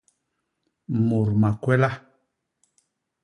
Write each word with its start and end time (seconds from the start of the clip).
Mut 1.07 1.29
makwela. 1.41 1.89